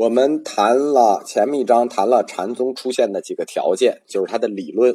[0.00, 4.94] 我们谈了前面一章，谈了禅宗出现的几个条件，就是它的理论、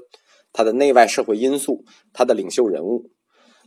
[0.51, 3.11] 它的内外社会因素、它的领袖人物。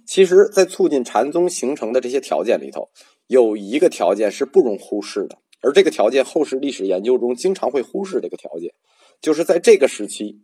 [0.05, 2.89] 其实，在促进禅宗形成的这些条件里头，
[3.29, 8.73] 有一个条件是不容忽视的，而这个条件，后世历史研究中经常会忽视这个条件，
[9.21, 10.41] 就是在这个时期，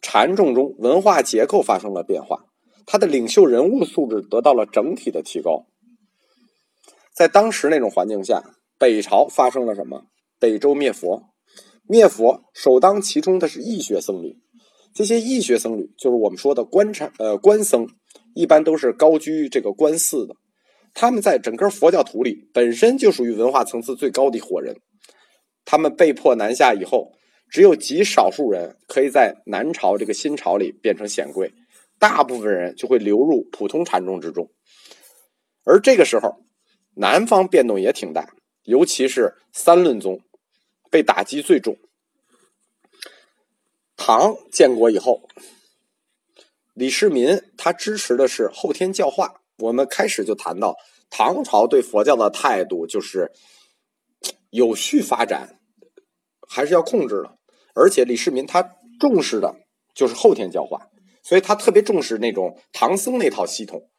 [0.00, 2.46] 禅众中文化结构发生了变化，
[2.86, 5.66] 它的领袖人物素质得到了整体的提高。
[7.14, 8.42] 在当时那种环境下，
[8.78, 10.04] 北朝发生了什么？
[10.40, 11.30] 北周灭佛，
[11.88, 14.36] 灭佛首当其冲的是义学僧侣。
[14.94, 17.86] 这些义学僧侣就是我们说的官禅呃官僧，
[18.34, 20.34] 一般都是高居这个官寺的。
[20.94, 24.76] 他们在整个佛教徒里本身就属于文化层次最高的一伙人。
[25.64, 27.12] 他们被迫南下以后，
[27.50, 31.52] 只有极少数人可以在南朝这个新朝里变成显贵，
[31.98, 34.50] 大部分人就会流入普通禅宗之中。
[35.64, 36.36] 而这个时候，
[36.94, 40.20] 南方变动也挺大，尤其是三论宗。
[40.90, 41.76] 被打击最重。
[43.96, 45.28] 唐建国以后，
[46.74, 49.42] 李世民他支持的是后天教化。
[49.58, 50.76] 我们开始就谈到
[51.10, 53.32] 唐朝对佛教的态度，就是
[54.50, 55.58] 有序发展，
[56.48, 57.38] 还是要控制的。
[57.74, 58.62] 而且李世民他
[59.00, 59.56] 重视的
[59.94, 60.88] 就是后天教化，
[61.22, 63.90] 所以他特别重视那种唐僧那套系统，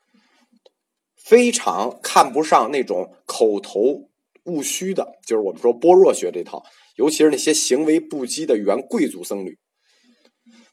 [1.18, 4.09] 非常看不上那种口头。
[4.50, 6.64] 务虚的，就是我们说般若学这套，
[6.96, 9.58] 尤其是那些行为不羁的原贵族僧侣。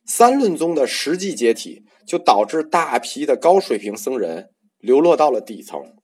[0.05, 5.97] 三论宗的实际解体，就导致大批的高水平僧人流落到了底层，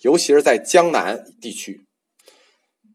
[0.00, 1.86] 尤其是在江南地区。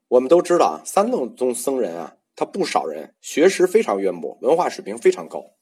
[0.07, 5.54] 我们都知道啊，三论宗僧人啊，他不少人学识非常渊博，文化水平非常高。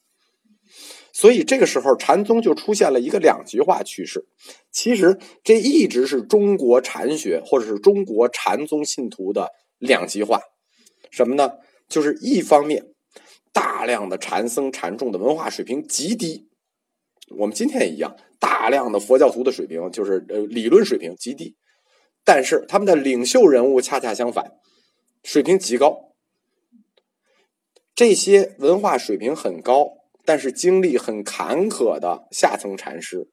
[1.15, 4.25] 所以这个时候，禅宗就出现了一个两极化趋势。
[4.71, 10.41] 其实这一直是中国禅学或者是中国禅宗信徒的两极化。
[11.11, 11.51] 什么呢？
[11.87, 12.87] 就是一方面，
[13.51, 16.49] 大量的禅僧禅众的文化水平极低，
[17.37, 21.55] 我们今天也一样，大量的佛教徒的水平就是呃理论水平极低，
[22.25, 24.53] 但是他们的领袖人物恰恰相反，
[25.23, 26.15] 水平极高。
[27.93, 30.02] 这些文化水平很高。
[30.25, 33.27] 但是经历很坎坷的下层禅师，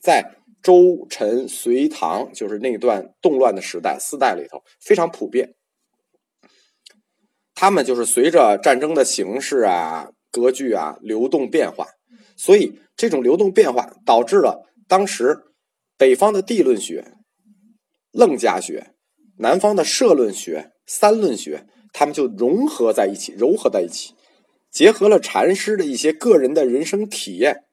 [0.00, 5.54] 在周、陈、隋、唐，就是那段动乱的时代四代里头非常普遍。
[7.54, 11.86] 他们就是随着战争的形势啊、格局啊流动变化，
[12.36, 15.38] 所以这种流动变化导致了当时
[15.96, 17.12] 北方的地论学、
[18.10, 18.94] 楞伽学，
[19.38, 24.15] 南方的社论学、三论学，他们就融合在一起，糅合在一起。
[24.76, 27.64] 结合了禅师的一些个人的人生体验，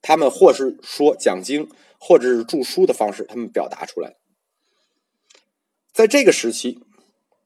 [0.00, 1.68] 他们或是说讲经，
[2.00, 4.16] 或者是著书的方式，他们表达出来。
[5.92, 6.78] 在这个时期，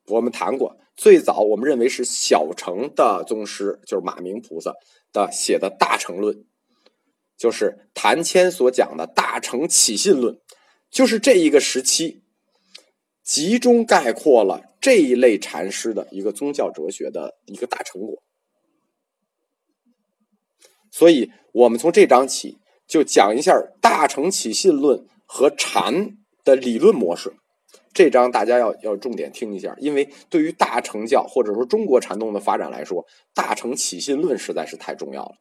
[0.07, 4.73] 我们谈过，最早我们认为是小乘的宗师，就是马明菩萨
[5.13, 6.45] 的写的大乘论，
[7.37, 10.39] 就是谭谦所讲的大乘起信论，
[10.93, 12.23] 就是这一个时期
[13.25, 18.23] 集中概括了这一类禅师的一个宗教哲学的一个大成果。
[20.97, 22.57] 所以，我们从这章起
[22.89, 23.53] 就讲一下
[23.83, 27.34] 大乘起信论和禅的理论模式。
[27.93, 35.33] 这章大家要要重点听一下，因为对于大乘教或者说中国禅宗的发展来说，大乘起信论实在是太重要了。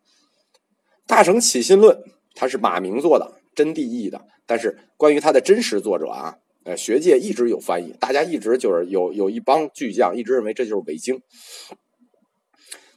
[1.07, 6.35] 大乘起信论它是马明做的，真谛译的，但是关于它的真实作者啊，
[6.65, 11.21] 呃，学界一直有翻译，大家一直就是有有一帮巨匠一直认为这就是伪经。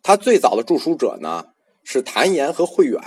[0.03, 1.45] 他最早的著书者呢？
[1.91, 3.01] 是谭岩和慧远，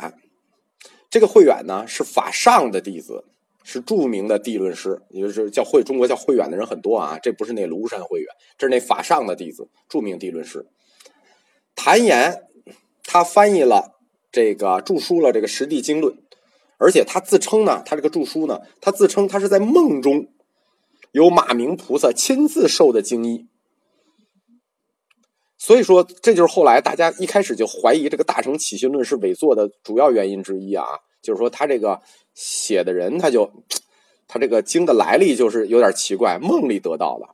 [1.07, 3.25] 这个慧远呢是法上的弟子，
[3.63, 8.27] 是著名的地论师，也就是叫慧中国叫慧远的人很多啊，这不是那庐山慧远，
[8.57, 10.65] 这是那法上的弟子，著名地论师。
[11.75, 12.45] 谭岩
[13.03, 13.99] 他翻译了
[14.31, 16.15] 这个著书了这个《实地经论》，
[16.79, 20.27] 而且他自称呢，他这个著书呢，他自称他是在梦中
[21.11, 23.45] 有马明菩萨亲自授的经衣。
[25.63, 30.87] 所以说，这就是后来大家一开始就怀疑这个大乘起信论是伪作的主要原因之一啊。
[31.21, 32.01] 就是说，他这个
[32.33, 33.47] 写的人，他就
[34.27, 37.29] 他这个经的来历就是有点奇怪，梦里得到的。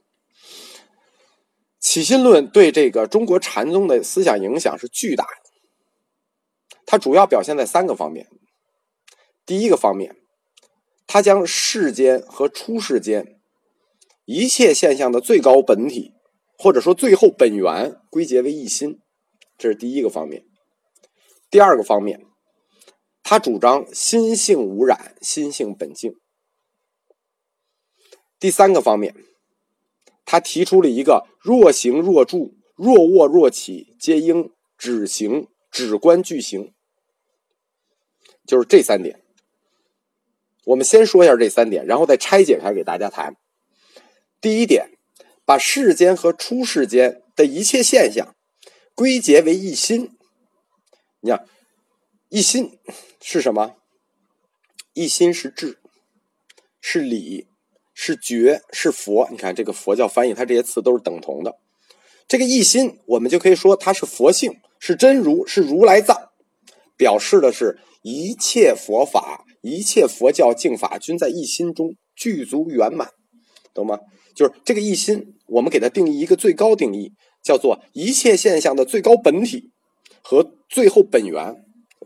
[1.80, 5.50] 起信论对这个中国禅宗的思想影响是巨大的。
[6.86, 8.28] 它主要表现在三个方面。
[9.46, 10.18] 第一个方面，
[11.08, 13.40] 它将世间和出世间
[14.26, 16.12] 一切现象的最高本体。
[16.57, 19.00] 或者说，最后本源归结为一心，
[19.57, 20.44] 这是第一个方面。
[21.50, 22.25] 第二个方面，
[23.21, 26.15] 他主张心性无染，心性本净。
[28.39, 29.15] 第三个方面，
[30.25, 36.74] 他提出了一个若行若住、若卧若起，皆应止行止观俱行，
[38.45, 39.24] 就是这三点。
[40.65, 43.38] 我们先说一下这三点，然后再拆解开给大家谈。
[44.42, 44.97] 第一点，
[45.48, 48.36] 把世间和出世间的一切现象
[48.94, 50.12] 归结为一心。
[51.22, 51.48] 你看，
[52.28, 52.78] 一心
[53.22, 53.78] 是什么？
[54.94, 55.80] 一心是智，
[56.82, 57.48] 是理，
[57.94, 59.30] 是觉，是佛。
[59.32, 61.56] 你看这个佛教翻译，它这些词都是等同的。
[62.28, 66.30] 这个一心，我们就可以说它是佛性，是真如，是如来藏，
[66.98, 73.12] 表示的是一切佛法、一切佛教净法均在一心中具足圆满，
[73.74, 74.00] 懂吗？
[74.38, 77.12] 就是这个一心，我们给它定义一个最高定义，
[77.44, 79.72] 叫做一切现象的最高本体
[80.22, 81.56] 和最后本源。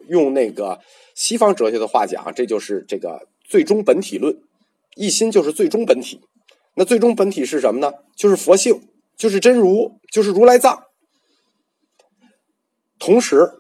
[0.07, 0.79] 用那个
[1.13, 4.35] 西方哲学的话讲，这就是这个最终本体论，
[4.95, 6.21] 一心就是最终本体。
[6.75, 7.91] 那最终本体是什么呢？
[8.15, 8.81] 就是佛性，
[9.17, 10.83] 就是真如，就是如来藏。
[12.97, 13.51] 同时，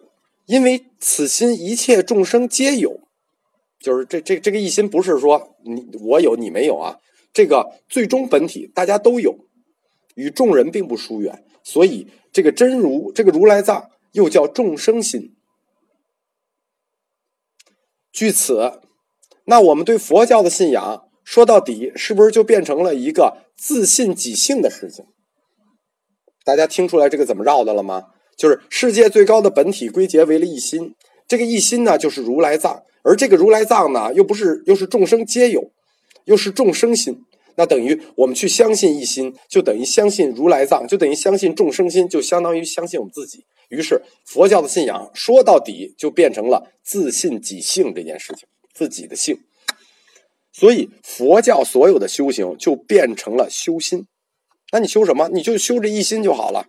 [0.45, 2.99] 因为此心一切众生皆有，
[3.79, 6.97] 就是这这这个一心不是说你我有你没有啊，
[7.33, 9.47] 这个最终本体大家都有，
[10.15, 15.35] 与众人并不疏远，所以这个真如这个如来藏又叫众生心。
[18.11, 18.81] 据此，
[19.45, 25.05] 那我们对佛教的信仰，说到底是不是就变成了一个自信己性的事情？
[26.43, 28.07] 大家听出来这个怎么绕的了吗？
[28.35, 30.95] 就是世界最高的本体归结为了一心，
[31.27, 35.71] 这个一心呢就是如来藏，而这个如来藏呢又不是又是众生皆有，
[36.25, 37.23] 又是众生心，
[37.55, 43.45] 那等于我们去相信一心，就等于相信如来藏，就等于相信众生心，就相当于相信我们自己。
[43.69, 49.39] 于是，佛教的信仰说到底就变成了自信己性这件事情，自己的性。
[50.51, 54.05] 所以，佛教所有的修行就变成了修心。
[54.73, 55.29] 那你修什么？
[55.29, 56.67] 你就修这一心就好了。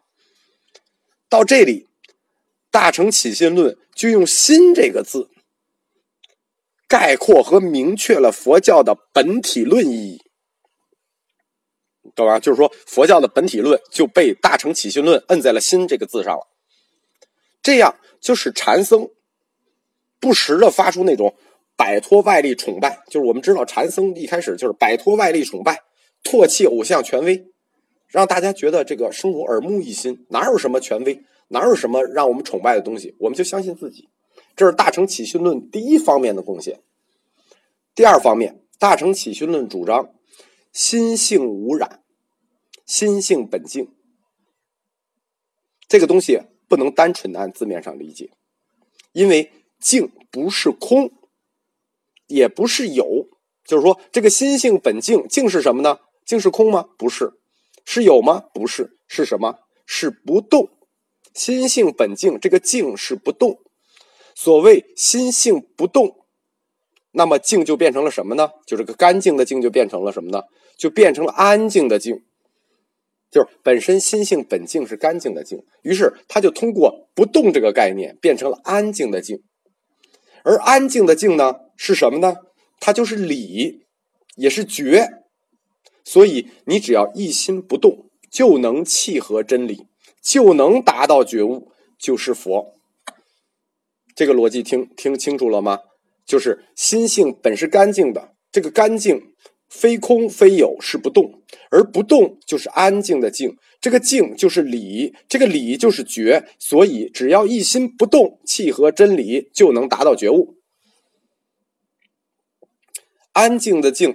[1.29, 1.89] 到这里，
[2.71, 5.29] 《大乘起信论》就用“心”这个字
[6.93, 10.21] 概括和明确了佛教的本体论意义，
[12.15, 12.39] 懂吧？
[12.39, 16.47] 就是说，佛教的本体论就被《大乘起信论》摁在了“心”这个字上了。
[17.63, 19.09] 这样就使禅僧
[20.21, 21.35] 不时的发出那种
[21.79, 25.81] 摆脱外力崇拜，就是我们知道禅僧一开始就是摆脱外力崇拜，
[26.23, 27.47] 唾弃偶像权威，
[28.07, 34.11] 让大家觉得这个生活耳目一新，哪有什么权威，哪有什么让我们崇拜的东西，我们就相信自己。
[34.57, 36.83] 这是大乘起信论第一方面的贡献。
[37.95, 40.15] 第二方面，大乘起信论主张
[40.73, 42.03] 心性无染，
[42.87, 43.93] 心性本净，
[45.89, 46.43] 这个东西。
[46.69, 48.31] 不能单纯的按字面上理解，
[49.13, 51.13] 因为静不是空，
[52.29, 53.29] 也不是有，
[53.63, 55.99] 就是说这个心性本静，静是什么呢？
[56.25, 56.89] 静是空吗？
[56.97, 57.35] 不是，
[57.85, 58.45] 是有吗？
[58.55, 59.59] 不是，是什么？
[59.85, 60.71] 是不动。
[61.35, 63.61] 心性本静，这个静是不动。
[64.35, 66.17] 所谓心性不动，
[67.13, 68.51] 那么静就变成了什么呢？
[68.67, 70.45] 就这个干净的静就变成了什么呢？
[70.77, 72.23] 就变成了安静的静。
[73.31, 79.43] 就是本身心性本净是干净的净，于是他就通过不动这个概念变成了安静的静，
[80.43, 82.37] 而安静的静呢是什么呢？
[82.79, 83.87] 它就是理，
[84.37, 85.23] 也是觉，
[86.05, 89.87] 所以你只要一心不动，就能契合真理，
[90.21, 92.75] 就能达到觉悟，就是佛。
[94.15, 95.79] 这个逻辑听听清楚了吗？
[96.25, 99.33] 就是心性本是干净的，这个干净。
[99.69, 110.59] 非空非有是不动，而不动就是安静的静，这个静就是理，这个理就是觉，所以只要一心不动，契合真理，就能达到觉悟。
[113.33, 114.15] 安静的静，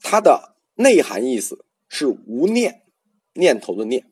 [0.00, 2.82] 它的内涵意思是无念，
[3.34, 4.06] 念头的念。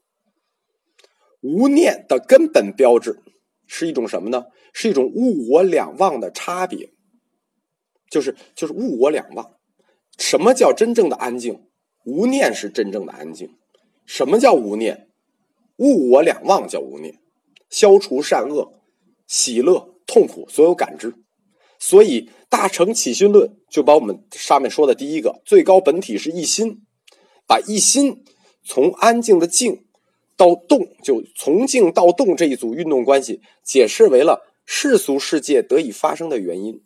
[1.41, 3.23] 无念的根本标志
[3.67, 4.45] 是一种什么呢？
[4.73, 6.91] 是一种物我两忘的差别，
[8.11, 9.57] 就是就是物我两忘。
[10.19, 11.67] 什么叫真正的安静？
[12.05, 13.57] 无念是真正的安静。
[14.05, 15.09] 什么叫无念？
[15.77, 17.21] 物我两忘叫无念，
[17.71, 18.83] 消除善恶、
[19.27, 21.15] 喜乐、痛苦所有感知。
[21.79, 26.83] 所以《大乘起心论》就把我们上面说的第一个最高本体是一心，
[27.47, 28.25] 把一心
[28.65, 29.84] 从安静的静
[30.37, 36.83] 到动，就从静到动这一组运动关系，解释为了世俗世界得以发生的原因。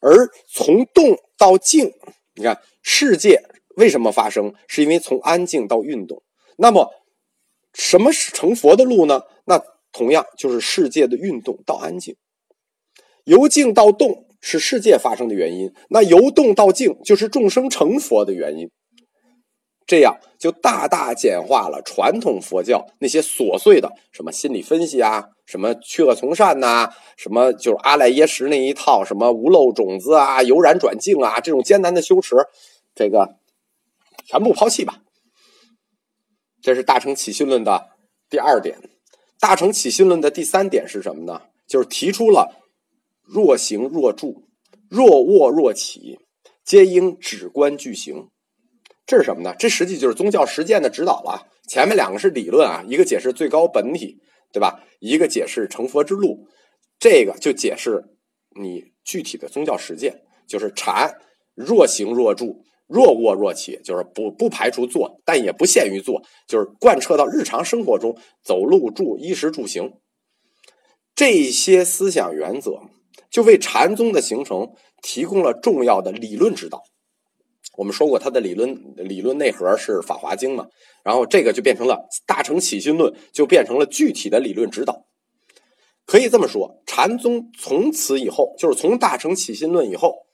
[0.00, 1.92] 而从动到静，
[2.34, 3.42] 你看世界
[3.76, 4.54] 为什么发生？
[4.66, 6.22] 是因为从安静到运动。
[6.56, 6.92] 那么，
[7.74, 9.22] 什么是成佛的路呢？
[9.44, 9.62] 那
[9.92, 12.16] 同样就是世界的运动到安静。
[13.24, 18.70] 由静到动是世界发生的原因，那由动到静就是众生成佛的原因。
[19.88, 32.36] 这样就大大简化了传统佛教那些琐碎的什么心理分析啊，什么去恶从善呐，什么就是阿赖耶识那一套，什么无漏种子啊、由然转境啊这种艰难的修持，
[32.94, 33.36] 这个
[34.26, 35.00] 全部抛弃吧。
[36.60, 37.88] 这是大乘起信论的
[38.28, 38.78] 第二点。
[39.40, 41.42] 大乘起信论的第三点是什么呢？
[41.66, 42.60] 就是提出了
[43.22, 44.44] 若行若住、
[44.90, 46.18] 若卧若起，
[46.62, 48.28] 皆应止观具行。
[49.08, 49.54] 这是什么呢？
[49.58, 51.48] 这实际就是宗教实践的指导了。
[51.66, 54.20] 前面两个是理论啊，一个解释最高本体，
[54.52, 54.84] 对吧？
[55.00, 56.46] 一个解释成佛之路，
[56.98, 58.04] 这个就解释
[58.60, 61.16] 你具体的宗教实践，就是禅
[61.54, 62.62] 若行若住。
[62.86, 69.92] 若卧若起，就是不不排除坐，但也不限于坐，就是贯彻到日常生活中，走路住衣食住行
[71.14, 72.80] 这些思想原则，
[73.30, 74.72] 就为禅宗的形成
[75.02, 76.82] 提供了重要的理论指导。
[77.78, 80.66] 我们说过，它的理论理论内核是《法华经》嘛，
[81.04, 81.94] 然后这个就变成了
[82.26, 85.06] 《大乘起信论》，就变成了具体的理论指导。
[86.04, 90.26] 可以这么说，禅宗从此以后，就是从《大乘起信论》以后，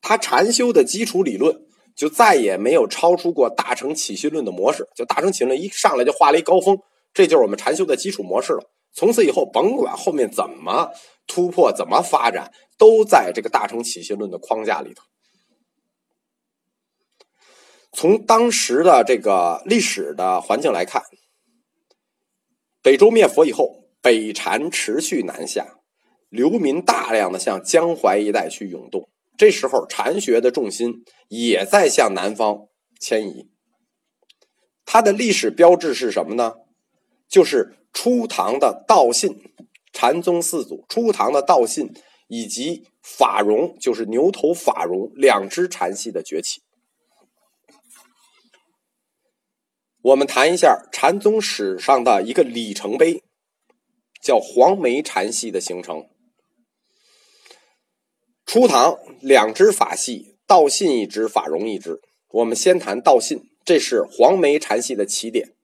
[0.00, 1.62] 它禅修的基础理论。
[1.94, 4.88] 就再也没有超出过大乘起心论的模式。
[4.94, 6.78] 就大乘起心论一上来就画了一高峰，
[7.12, 8.64] 这就是我们禅修的基础模式了。
[8.94, 10.90] 从此以后，甭管后面怎么
[11.26, 15.04] 突破、怎么发展，都在这个大乘起心论的框架里头。
[17.92, 21.02] 从当时的这个历史的环境来看，
[22.82, 25.78] 北周灭佛以后，北禅持续南下，
[26.30, 29.08] 流民大量的向江淮一带去涌动。
[29.36, 32.68] 这时候，禅学的重心也在向南方
[32.98, 33.50] 迁移。
[34.86, 36.54] 它的历史标志是什么呢？
[37.28, 39.42] 就是初唐的道信，
[39.92, 41.92] 禅宗四祖初唐的道信，
[42.28, 46.61] 以及法融，就是牛头法融两支禅系的崛起。
[50.02, 53.22] 我们谈一下禅宗史上的一个里程碑，
[54.20, 56.08] 叫黄梅禅系的形成。
[58.44, 62.00] 初唐两支法系，道信一支，法融一支。
[62.30, 65.54] 我们先谈道信，这是黄梅禅系的起点。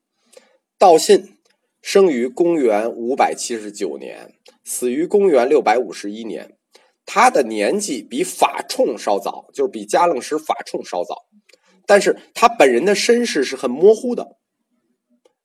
[0.78, 1.36] 道信
[1.82, 6.56] 生于公元五百七十九年，死于公元六百五十一年。
[7.04, 11.24] 他的年纪比法冲稍早，就是比迦楞师法冲稍早。
[11.88, 14.36] 但是他本人的身世是很模糊的，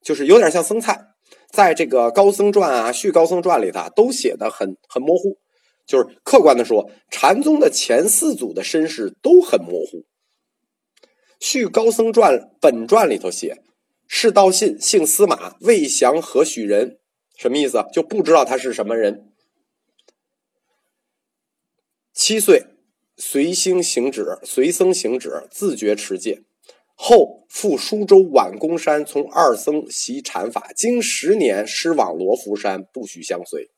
[0.01, 1.07] 就是有点像僧菜，
[1.49, 5.37] 在这个高僧传啊、续高僧传里头都写的很很模糊。
[5.85, 9.99] 就是客观的说，禅宗的前四祖的身世都很模糊。
[11.39, 13.63] 《续高僧传》本传里头写，
[14.07, 16.99] 释道信，姓司马，未详何许人？
[17.37, 17.85] 什么意思？
[17.93, 19.31] 就不知道他是什么人。
[22.13, 22.67] 七岁
[23.17, 26.41] 随星行止，随僧行止，自觉持戒。
[26.95, 30.71] 后赴舒州宛公山，从二僧习禅法。
[30.75, 33.69] 经十年，师往罗浮山，不许相随。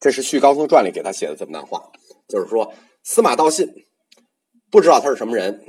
[0.00, 1.92] 这是《续高僧传》里给他写的这么段话，
[2.28, 3.86] 就是说司马道信
[4.70, 5.64] 不知道他是什么人，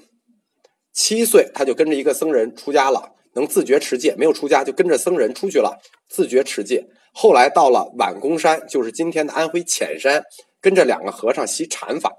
[0.92, 6.88] 七岁他就跟着一个僧人出家了，能自觉持戒，没有出家就跟着僧人出去了，自觉持戒。
[7.14, 10.24] 后来到了宛公山，就是今天的安徽潜山，
[10.60, 12.12] 跟着两个和尚习禅法。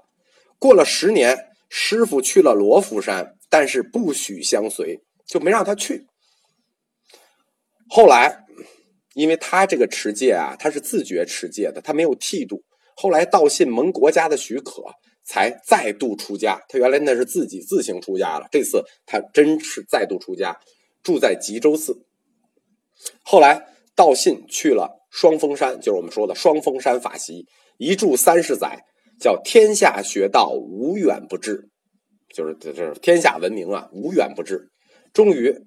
[0.59, 6.07] 过了十年，师傅去了罗浮山，但是不许相随，就没让他去。
[7.89, 8.43] 后来。
[9.15, 12.65] 因为他这个持戒啊，他是自觉持戒的，他没有剃度。
[12.97, 14.83] 后来道信蒙国家的许可，
[15.23, 16.61] 才再度出家。
[16.67, 20.59] 他原来那是自己自行出家了，这次他真是再度出家，
[21.01, 22.05] 住在吉州寺。
[23.23, 27.47] 后来道信去了双峰山，就是我们说的双峰山法席，
[27.77, 28.83] 一住三十载，
[29.19, 31.69] 叫天下学道无远不至，
[32.33, 34.69] 就是这这天下闻名啊，无远不至，
[35.13, 35.65] 终于。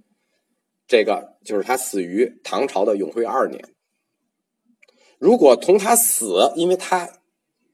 [0.86, 3.62] 这个就是他死于唐朝的永徽二年。
[5.18, 7.10] 如果同他死，因为他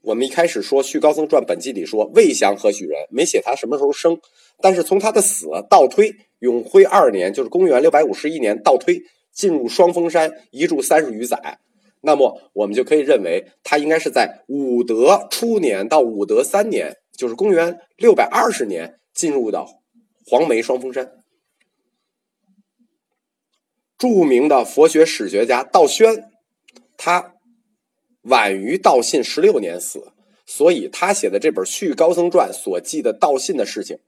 [0.01, 4.19] 我们一开始说《续高僧传》本纪里说未详何许人，没写他什么时候生。
[4.61, 9.01] 但是从他的死倒推，永徽二年就是公元六百五十一年倒推
[9.33, 11.61] 进入双峰山一住三十余载，
[12.05, 19.83] 那么我们就可以认为他应该是在武德初年到武德三年，就是公元六百二十年进入到
[20.27, 21.13] 黄梅双峰山。
[23.97, 26.31] 著名的佛学史学家道宣，
[26.97, 27.35] 他
[28.23, 30.13] 晚于道信十六年死，
[30.45, 33.99] 所以他写的这本《续高僧传》所记的道信的事情，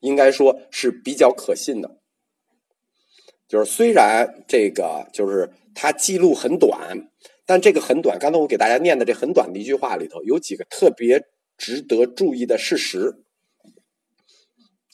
[0.00, 1.98] 应该说是比较可信的。
[3.48, 7.10] 就是虽然这个就是他记录很短，
[7.44, 8.18] 但这个很短。
[8.18, 11.24] 刚才我给大家念的这很短的一句话里头，有几个特别
[11.56, 13.24] 值得注意的事实。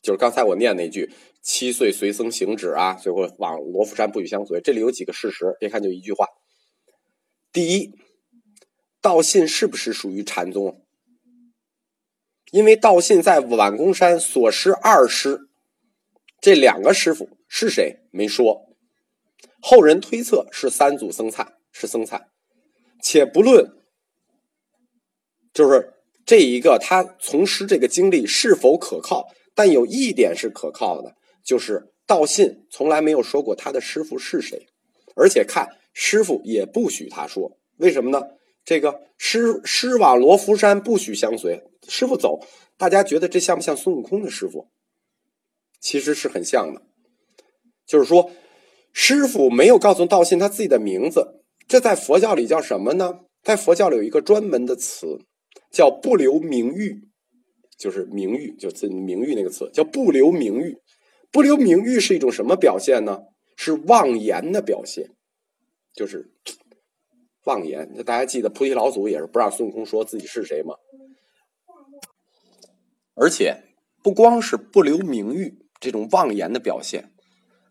[0.02, 1.12] 就是刚才我念那句，
[1.42, 4.60] 七岁随僧行止啊，最后往罗浮山不许相随。
[4.60, 6.26] 这里有几个事实，别看就一句话。
[7.52, 7.92] 第一，
[9.00, 10.84] 道信是不是属于禅宗？
[12.50, 15.48] 因为道信在晚公山所师二师，
[16.40, 18.74] 这两个师傅是谁没说，
[19.60, 22.30] 后人推测是三祖僧璨，是僧璨。
[23.02, 23.72] 且不论，
[25.52, 25.94] 就是
[26.26, 34.68] 这一个他从师这个经历是否可靠，但有一点是可靠的，就是道信从来没有说过他的师傅是谁，
[35.16, 38.22] 而且看师傅也不许他说，为什么呢？
[38.64, 42.40] 这个师师往罗浮山不许相随，师傅走，
[42.76, 44.68] 大家觉得这像不像孙悟空的师傅？
[45.80, 46.82] 其实是很像的，
[47.86, 48.30] 就是说，
[48.92, 53.20] 师傅没有告诉道信他自己的名字，这在佛教里叫什么呢？
[53.42, 55.18] 在佛教里有一个专门的词，
[55.70, 57.08] 叫不留名誉，
[57.78, 60.78] 就是名誉，就自名誉那个词，叫不留名誉。
[61.30, 63.20] 不留名誉是一种什么表现呢？
[63.54, 65.10] 是妄言的表现，
[65.94, 66.32] 就是。
[67.44, 70.74] 妄言，那大家记得菩提老祖也是不让孙悟空说自己是谁吗？
[73.14, 73.62] 而且
[74.02, 77.10] 不光是不留名誉这种妄言的表现，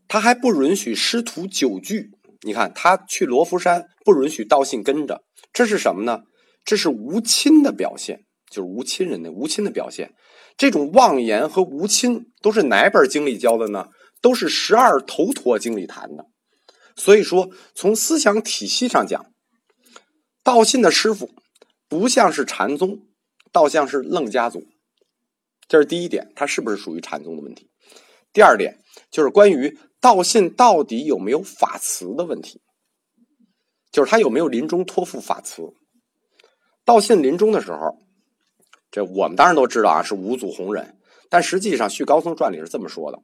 [0.08, 2.17] 他还不允许师徒久聚。
[2.42, 6.24] 你看他去罗浮山不允许道信跟着，这是什么呢？
[6.64, 10.14] 这是无亲的表现，就是无亲人的无亲的表现。
[10.58, 13.88] 这种妄言和无亲都是哪本经里教的呢？
[14.22, 16.26] 都是十二头陀经里谈的。
[16.96, 19.28] 所以说，从思想体系上讲。
[20.44, 21.30] 道信的师傅
[21.90, 23.00] 不像是禅宗，
[23.52, 24.64] 倒像是楞家族，
[25.68, 27.70] 这是第一点，他是不是属于禅宗的问题？
[28.32, 28.80] 第二点
[29.12, 32.62] 就是关于道信到底有没有法慈的问题，
[33.92, 35.74] 就是他有没有临终托付法慈？
[36.86, 37.98] 道信临终的时候，
[38.92, 40.98] 这我们当然都知道啊，是五祖弘忍，
[41.30, 43.22] 但实际上《续高僧传》里是这么说的：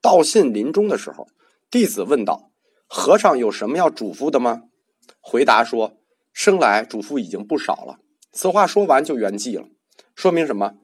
[0.00, 1.28] 道信临终的时候，
[1.70, 2.50] 弟子问道
[2.86, 4.64] ：“和尚有什么要嘱咐的吗？”
[5.20, 5.98] 回答说。
[6.38, 7.98] 生来嘱咐已经不少了，
[8.30, 9.70] 此话说完就圆寂了，
[10.14, 10.74] 说明什么？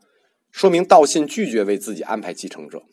[0.51, 2.85] 说明道信拒绝为自己安排继承者。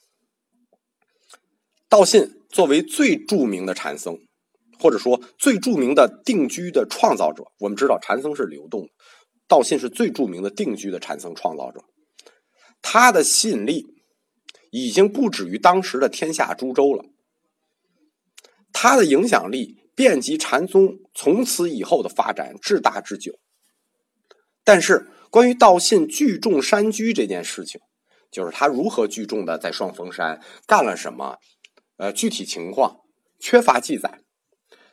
[1.88, 4.18] 道信作为最著名的禅僧，
[4.80, 8.90] 或者说最著名的定居的创造者，我们知道禅僧是流动的，
[9.48, 11.84] 道信是最著名的定居的禅僧创造者，
[12.82, 13.86] 他的吸引力
[14.72, 17.06] 已经不止于当时的天下诸州了，
[18.74, 19.78] 他的影响力。
[19.96, 23.38] 遍及禅宗从此以后的发展至大至久，
[24.64, 27.82] 但是关于道信聚众山居这件事情，
[28.32, 31.36] 就是他如何聚众的在双峰山干了什么，
[32.00, 33.02] 呃，具体情况
[33.40, 34.22] 缺乏记载。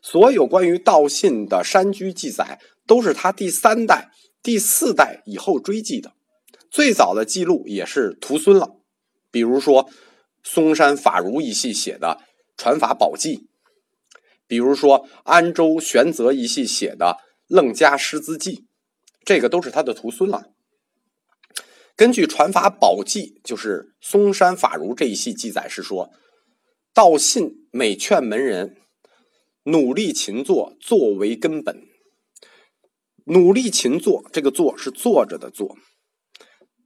[0.03, 4.11] 所有关于道信的山居记载，都是他第三代、
[4.43, 6.13] 第四代以后追记的。
[6.71, 8.77] 最早的记录也是徒孙了，
[9.31, 9.89] 比如说
[10.43, 12.19] 嵩山法如一系写的
[12.61, 13.37] 《传法宝记》。
[14.49, 17.17] 比如说，安州玄泽一系写的
[17.55, 18.57] 《楞伽师资记》，
[19.25, 20.53] 这个都是他的徒孙了。
[21.97, 26.11] 根据《传法宝记》，就是嵩山法如这一系记载是说，
[26.97, 28.79] 道信每劝门人
[29.65, 31.83] 努力勤做，作为根本。
[33.27, 35.77] 努力勤做，这个“做”是坐着的“坐”，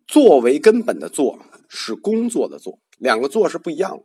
[0.08, 1.38] 作为根本的“做”
[1.70, 4.04] 是工作的“做”，两个“做”是不一样的。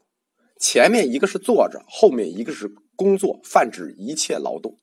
[0.60, 2.76] 前面一个是坐着，后面一个是。
[2.96, 4.78] 工作泛指一切劳动，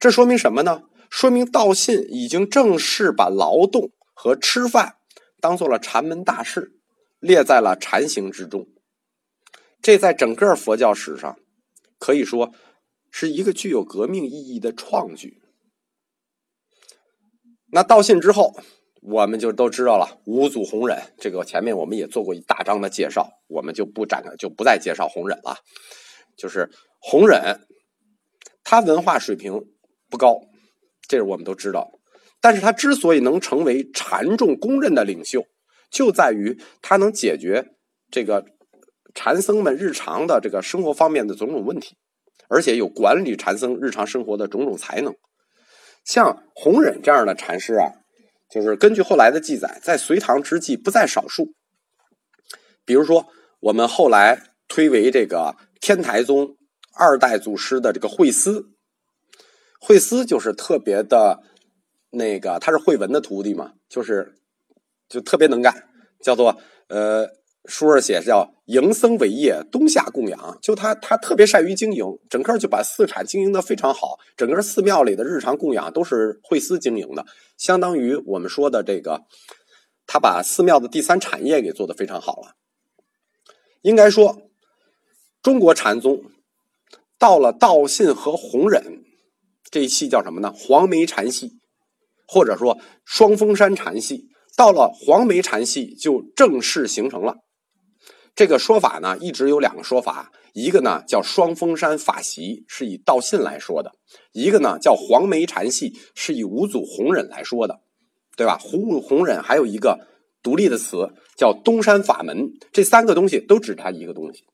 [0.00, 0.82] 这说明什么呢？
[1.08, 4.96] 说明道信已经正式把劳动和吃饭
[5.38, 6.72] 当做了禅门大事，
[7.20, 8.66] 列在了禅行之中。
[9.82, 11.36] 这在整个佛教史上
[11.98, 12.54] 可以说
[13.10, 15.42] 是一个具有革命意义的创举。
[17.72, 18.54] 那道信之后，
[19.00, 25.56] 我们就都知道了五祖弘忍，这个前面我们也做过一大章的介绍，我们就不展就不再介绍弘忍了。
[26.36, 27.66] 就是弘忍，
[28.62, 29.64] 他文化水平
[30.08, 30.42] 不高，
[31.08, 31.90] 这是我们都知道。
[32.40, 35.46] 但是他之所以能成为禅众公认的领袖，
[35.90, 37.74] 就在于他能解决
[38.10, 38.46] 这个
[39.14, 41.96] 禅僧们日常的这个生活方面的种种问题，
[42.48, 45.14] 而且有管理禅僧日常生活的种种才能。
[46.04, 47.92] 像弘忍这样的禅师啊，
[48.50, 51.54] 就是根据后来的记载，在隋唐之际不在少数。
[52.84, 53.28] 比如说，
[53.60, 55.56] 我们后来推为这个。
[55.84, 56.56] 天台宗
[56.94, 58.70] 二代祖师的这个慧思，
[59.80, 61.42] 慧思就是特别的，
[62.10, 64.36] 那个他是慧文的徒弟嘛，就是
[65.08, 65.88] 就特别能干，
[66.20, 67.28] 叫做呃
[67.66, 77.24] 书上写叫营僧为业，冬夏供养，就他他特别善于经营，整个就把寺产经营的非常好，整个寺庙里的日常供养都是慧思经营的，
[77.56, 79.22] 相当于我们说的这个，
[80.06, 82.56] 他把寺庙的第三产业给做的非常好了。
[83.82, 84.50] 应该说，
[85.40, 86.22] 中国禅宗
[87.18, 89.04] 到了道信和弘忍
[89.70, 90.52] 这一系叫什么呢？
[90.52, 91.52] 黄梅禅系，
[92.26, 94.30] 或者说双峰山禅系。
[94.54, 97.36] 到了黄梅禅系就正式形成了。
[98.34, 103.90] 这个说法呢，一直有两个说法，一个呢叫双峰山法席，是以道信来说的；
[104.32, 107.80] 一个呢叫黄梅禅系，是以五祖弘忍来说的，
[108.36, 108.58] 对吧？
[108.72, 110.06] 五祖弘忍还有一个
[110.42, 114.44] 独立的词叫东山法门，这三个东西都指他一个东西。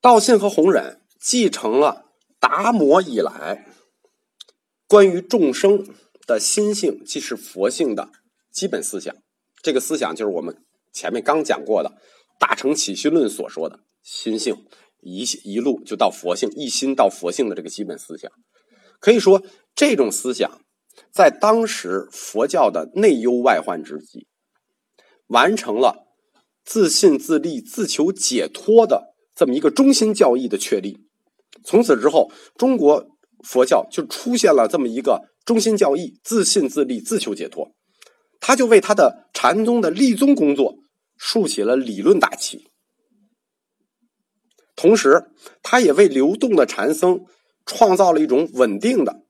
[0.00, 2.06] 道信和弘忍继承了
[2.40, 3.66] 达摩以来
[4.86, 5.86] 关于众生
[6.26, 8.08] 的心性，即是佛性的
[8.50, 9.14] 基本思想。
[9.60, 11.90] 这个思想就是我们前面刚讲过的
[12.38, 14.56] 《大乘起心论》所说的心性，
[15.00, 18.30] 一一路就到佛性，一心到佛性的这个基本思想。
[19.00, 19.42] 可以说，
[19.74, 20.60] 这种思想
[21.12, 24.26] 在当时佛教的内忧外患之际，
[25.26, 26.08] 完成了
[26.64, 29.14] 自信自立、自求解脱的。
[29.34, 30.98] 这么一个中心教义的确立，
[31.62, 33.06] 从此之后，中国
[33.44, 37.70] 佛教就出现了这么一个中心教义：自信自立、自求解脱。
[38.48, 40.78] 他就为他的禅宗的立宗工作
[41.18, 42.70] 竖起了理论大旗，
[44.74, 45.30] 同时，
[45.62, 47.26] 他也为流动的禅僧
[47.66, 49.20] 创造了一种稳定的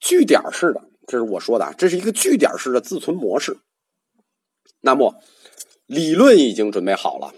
[0.00, 3.58] 据点式的，这是我说的，这是一个据点式的自存模式。
[4.80, 5.16] 那么，
[5.84, 7.34] 理论已经准备好了。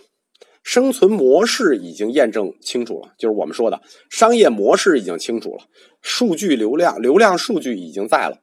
[0.62, 5.64] 生存模式已经验证清楚了，就是我们说的商业模式已经清楚了，
[6.00, 8.40] 数据流量、流量数据已经在了。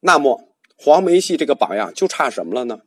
[0.00, 2.80] 那么黄梅戏这个榜样就差什么了呢？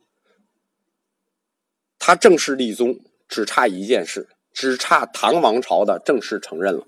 [1.97, 6.87] 他正式立宗，只差一件事，只差唐王朝的正式承认了。